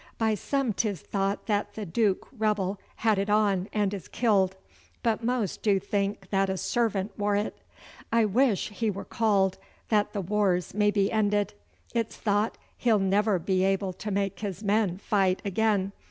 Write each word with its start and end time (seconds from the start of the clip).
By 0.17 0.33
some 0.33 0.73
'tis 0.73 0.99
thought 1.03 1.45
that 1.45 1.75
the 1.75 1.85
Duke 1.85 2.27
rebbell 2.35 2.79
had 2.95 3.19
it 3.19 3.29
on 3.29 3.69
and 3.71 3.93
is 3.93 4.07
killed, 4.07 4.55
but 5.03 5.23
most 5.23 5.61
doe 5.61 5.77
think 5.77 6.31
that 6.31 6.49
a 6.49 6.57
servant 6.57 7.11
wore 7.19 7.35
it. 7.35 7.55
I 8.11 8.25
wish 8.25 8.69
he 8.69 8.89
were 8.89 9.05
called, 9.05 9.59
that 9.89 10.13
the 10.13 10.21
wars 10.21 10.73
may 10.73 10.89
be 10.89 11.11
ended. 11.11 11.53
It's 11.93 12.15
thought 12.17 12.57
he'll 12.77 12.97
never 12.97 13.37
be 13.37 13.63
able 13.63 13.93
to 13.93 14.09
make 14.09 14.39
his 14.39 14.63
men 14.63 14.97
fight 14.97 15.39
again. 15.45 15.91